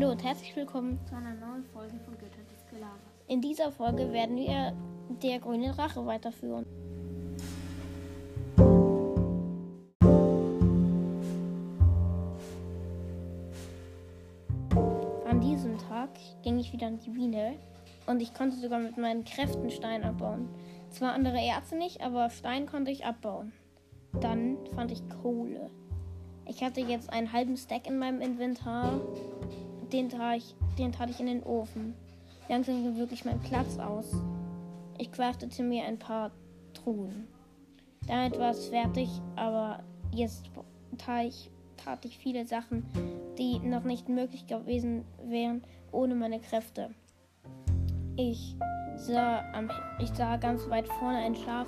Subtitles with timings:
[0.00, 2.96] Hallo und herzlich willkommen zu einer neuen Folge von Götter des Gelagers.
[3.28, 4.72] In dieser Folge werden wir
[5.22, 6.64] der grüne Drache weiterführen.
[15.28, 16.08] An diesem Tag
[16.42, 17.56] ging ich wieder in die Biene
[18.06, 20.48] und ich konnte sogar mit meinen Kräften Stein abbauen.
[20.88, 23.52] Zwar andere Erze nicht, aber Stein konnte ich abbauen.
[24.18, 25.68] Dann fand ich Kohle.
[26.46, 28.98] Ich hatte jetzt einen halben Stack in meinem Inventar.
[29.92, 31.94] Den tat ich, den tat ich in den Ofen.
[32.48, 34.12] Langsam ging wirklich mein Platz aus.
[34.98, 36.30] Ich craftete mir ein paar
[36.74, 37.26] Truhen.
[38.06, 39.82] Damit war es fertig, aber
[40.12, 40.50] jetzt
[40.98, 42.84] tat ich, tat ich viele Sachen,
[43.38, 46.90] die noch nicht möglich gewesen wären ohne meine Kräfte.
[48.16, 48.54] Ich
[48.96, 51.66] sah, am, ich sah ganz weit vorne ein Schaf,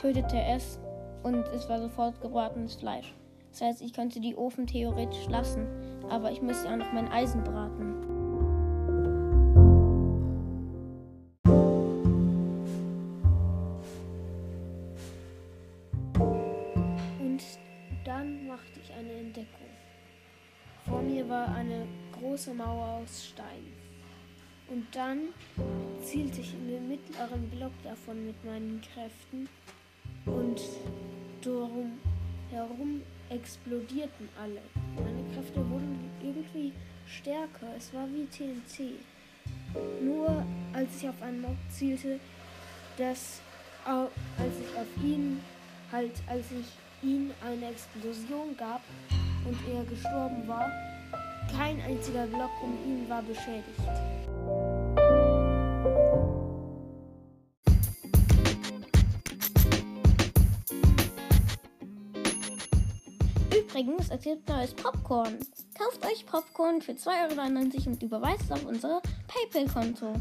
[0.00, 0.78] tötete es
[1.22, 3.14] und es war sofort gebratenes Fleisch.
[3.50, 5.66] Das heißt, ich könnte die Ofen theoretisch lassen,
[6.10, 7.94] aber ich müsste auch noch mein Eisen braten.
[17.20, 17.42] Und
[18.04, 19.68] dann machte ich eine Entdeckung.
[20.86, 21.86] Vor mir war eine
[22.18, 23.72] große Mauer aus Stein.
[24.68, 25.28] Und dann
[26.00, 29.48] zielte ich in den mittleren Block davon mit meinen Kräften
[30.26, 30.60] und
[31.42, 31.98] darum
[32.50, 34.60] herum explodierten alle.
[35.04, 36.72] Meine Kräfte wurden irgendwie
[37.06, 37.66] stärker.
[37.76, 38.98] Es war wie TNT.
[40.02, 42.18] Nur als ich auf einen Mob zielte,
[42.96, 43.40] dass
[43.84, 45.40] als ich auf ihn
[45.90, 46.66] halt als ich
[47.02, 48.82] ihm eine Explosion gab
[49.46, 50.70] und er gestorben war,
[51.56, 54.69] kein einziger Block um ihn war beschädigt.
[63.56, 65.38] Übrigens, es gibt neues Popcorn.
[65.76, 70.12] Kauft euch Popcorn für 2,99 Euro und überweist auf unser PayPal-Konto.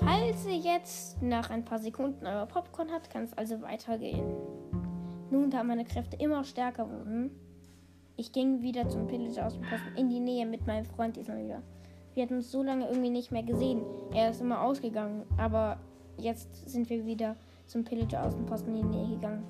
[0.00, 4.34] Falls ihr jetzt nach ein paar Sekunden euer Popcorn habt, kann es also weitergehen.
[5.30, 7.47] Nun, da meine Kräfte immer stärker wurden,
[8.18, 11.62] ich ging wieder zum Pillager aus dem Posten in die Nähe mit meinem Freund wieder.
[12.14, 13.82] Wir hatten uns so lange irgendwie nicht mehr gesehen.
[14.12, 15.78] Er ist immer ausgegangen, aber
[16.18, 17.36] jetzt sind wir wieder
[17.66, 19.44] zum Pillager aus dem Posten in die Nähe gegangen.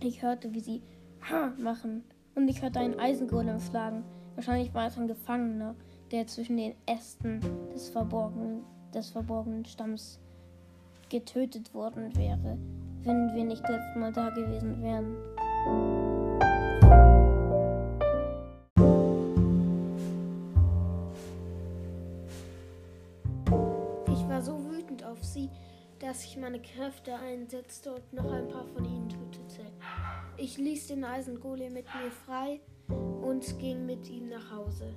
[0.00, 0.82] Ich hörte, wie sie
[1.30, 2.04] Ha machen
[2.34, 4.04] und ich hörte einen Eisengolem schlagen.
[4.34, 5.74] Wahrscheinlich war es ein Gefangener,
[6.12, 7.40] der zwischen den Ästen
[7.72, 8.62] des verborgenen,
[8.94, 10.20] des verborgenen Stamms
[11.08, 12.58] getötet worden wäre,
[13.04, 15.16] wenn wir nicht letztes Mal da gewesen wären.
[26.16, 29.70] Dass ich meine Kräfte einsetzte und noch ein paar von ihnen tötete.
[30.38, 34.94] Ich ließ den Eisengolem mit mir frei und ging mit ihm nach Hause.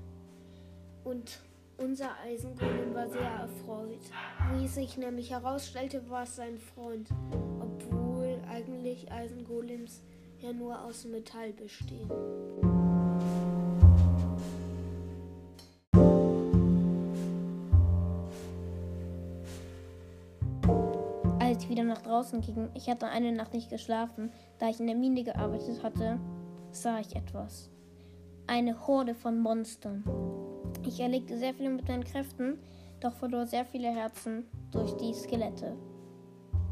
[1.03, 1.41] Und
[1.75, 3.99] unser Eisengolem war sehr erfreut.
[4.53, 7.09] Wie sich nämlich herausstellte, war es sein Freund,
[7.59, 10.01] obwohl eigentlich Eisengolems
[10.39, 12.78] ja nur aus Metall bestehen.
[21.67, 25.23] Wieder nach draußen ging, ich hatte eine Nacht nicht geschlafen, da ich in der Mine
[25.23, 26.19] gearbeitet hatte,
[26.71, 27.71] sah ich etwas.
[28.45, 30.03] Eine Horde von Monstern.
[30.85, 32.59] Ich erlegte sehr viele mit meinen Kräften,
[32.99, 35.75] doch verlor sehr viele Herzen durch die Skelette.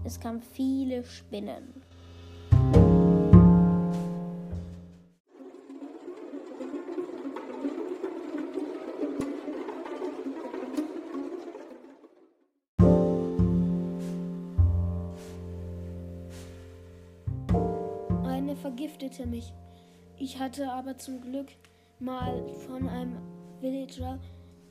[0.04, 1.82] Es kamen viele Spinnen.
[18.68, 19.54] Vergiftete mich.
[20.18, 21.48] Ich hatte aber zum Glück
[22.00, 23.18] mal von einem
[23.62, 24.20] Villager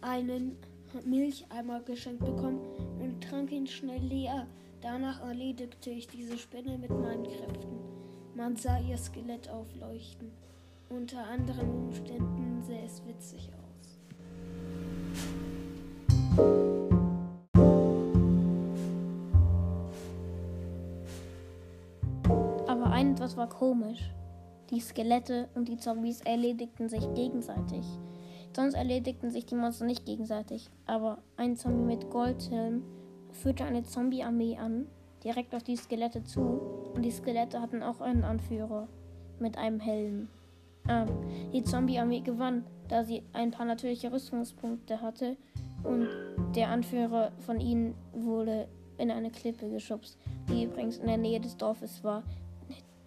[0.02, 0.58] einen
[1.06, 2.60] Milcheimer geschenkt bekommen
[3.00, 4.46] und trank ihn schnell leer.
[4.82, 7.78] Danach erledigte ich diese Spinne mit meinen Kräften.
[8.34, 10.30] Man sah ihr Skelett aufleuchten.
[10.90, 13.65] Unter anderen Umständen sah es witzig aus.
[23.36, 24.00] War komisch.
[24.70, 27.84] Die Skelette und die Zombies erledigten sich gegenseitig.
[28.54, 30.70] Sonst erledigten sich die Monster nicht gegenseitig.
[30.86, 32.82] Aber ein Zombie mit Goldhelm
[33.32, 34.86] führte eine Zombie-Armee an,
[35.22, 36.40] direkt auf die Skelette zu.
[36.94, 38.88] Und die Skelette hatten auch einen Anführer
[39.38, 40.28] mit einem Helm.
[40.88, 41.04] Ah,
[41.52, 45.36] die Zombie-Armee gewann, da sie ein paar natürliche Rüstungspunkte hatte
[45.82, 46.08] Und
[46.54, 48.66] der Anführer von ihnen wurde
[48.96, 50.16] in eine Klippe geschubst,
[50.48, 52.22] die übrigens in der Nähe des Dorfes war,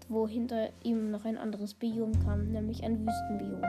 [0.09, 3.61] wo hinter ihm noch ein anderes Biom kam, nämlich ein Wüstenbiom.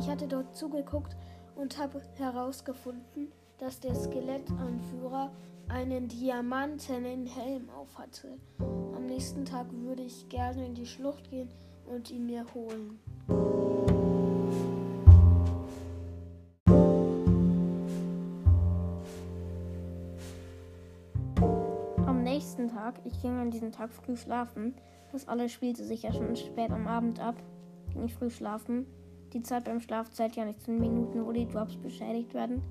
[0.00, 1.16] Ich hatte dort zugeguckt
[1.54, 5.30] und habe herausgefunden, dass der Skelettanführer
[5.68, 8.36] einen diamantenen Helm aufhatte.
[8.58, 11.48] Am nächsten Tag würde ich gerne in die Schlucht gehen
[11.86, 12.98] und ihn mir holen.
[22.32, 24.74] Nächsten Tag, ich ging an diesem Tag früh schlafen.
[25.12, 27.34] Das alles spielte sich ja schon spät am Abend ab.
[27.92, 28.86] Ging ich früh schlafen.
[29.34, 32.62] Die Zeit beim Schlaf zählt ja nicht zu den Minuten, wo die Drops beschädigt werden.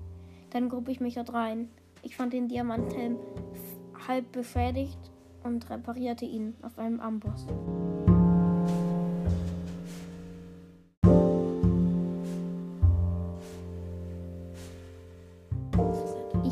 [0.50, 1.70] Dann gruppe ich mich dort rein.
[2.02, 3.18] Ich fand den Diamanthelm
[4.08, 5.12] halb beschädigt
[5.44, 7.46] und reparierte ihn auf einem Amboss.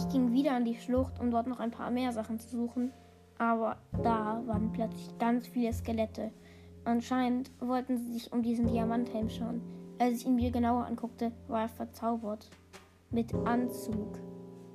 [0.10, 2.92] Ich ging wieder an die Schlucht, um dort noch ein paar mehr Sachen zu suchen,
[3.38, 6.32] aber da waren plötzlich ganz viele Skelette.
[6.84, 9.62] Anscheinend wollten sie sich um diesen Diamanthelm schauen.
[10.00, 12.50] Als ich ihn mir genauer anguckte, war er verzaubert.
[13.12, 14.18] Mit Anzug.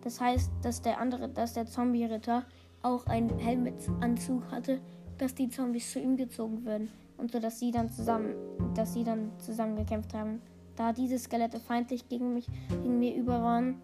[0.03, 2.45] Das heißt, dass der andere, dass der Zombie-Ritter
[2.83, 4.79] auch einen Helm mit Anzug hatte,
[5.19, 8.37] dass die Zombies zu ihm gezogen würden und so, dass sie dann zusammen,
[8.77, 10.41] dass sie dann zusammen gekämpft haben.
[10.77, 13.83] Da diese Skelette feindlich gegen mich, gegen mir über waren,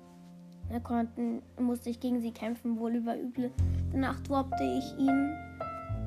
[0.78, 3.50] konnten, musste ich gegen sie kämpfen, wohl über üble.
[3.90, 5.34] Danach droppte ich ihn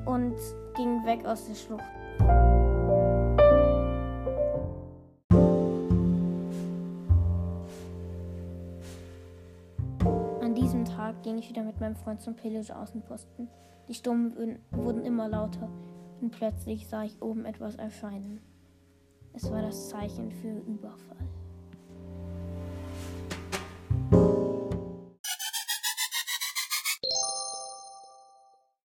[0.06, 0.34] und
[0.74, 1.84] ging weg aus der Schlucht.
[10.40, 13.48] An diesem Tag ging ich wieder mit meinem Freund zum Pillage-Außenposten.
[13.88, 15.68] Die Stimmen wurden immer lauter
[16.22, 18.40] und plötzlich sah ich oben etwas erscheinen.
[19.34, 21.16] Es war das Zeichen für Überfall.